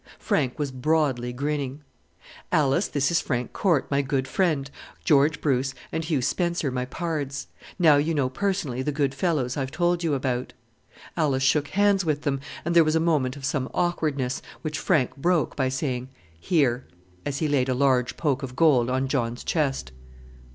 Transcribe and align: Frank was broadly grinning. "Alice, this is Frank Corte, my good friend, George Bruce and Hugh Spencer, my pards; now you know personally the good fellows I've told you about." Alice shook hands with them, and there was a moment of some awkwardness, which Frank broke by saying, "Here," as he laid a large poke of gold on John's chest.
Frank 0.17 0.57
was 0.57 0.71
broadly 0.71 1.31
grinning. 1.31 1.81
"Alice, 2.51 2.87
this 2.87 3.11
is 3.11 3.21
Frank 3.21 3.53
Corte, 3.53 3.85
my 3.91 4.01
good 4.01 4.27
friend, 4.27 4.71
George 5.05 5.39
Bruce 5.41 5.75
and 5.91 6.03
Hugh 6.03 6.23
Spencer, 6.23 6.71
my 6.71 6.85
pards; 6.85 7.45
now 7.77 7.97
you 7.97 8.15
know 8.15 8.27
personally 8.27 8.81
the 8.81 8.91
good 8.91 9.13
fellows 9.13 9.57
I've 9.57 9.69
told 9.69 10.03
you 10.03 10.15
about." 10.15 10.53
Alice 11.15 11.43
shook 11.43 11.67
hands 11.67 12.03
with 12.03 12.23
them, 12.23 12.39
and 12.65 12.75
there 12.75 12.83
was 12.83 12.95
a 12.95 12.99
moment 12.99 13.35
of 13.37 13.45
some 13.45 13.69
awkwardness, 13.75 14.41
which 14.63 14.79
Frank 14.79 15.17
broke 15.17 15.55
by 15.55 15.69
saying, 15.69 16.09
"Here," 16.39 16.87
as 17.23 17.37
he 17.37 17.47
laid 17.47 17.69
a 17.69 17.75
large 17.75 18.17
poke 18.17 18.41
of 18.41 18.55
gold 18.55 18.89
on 18.89 19.07
John's 19.07 19.43
chest. 19.43 19.91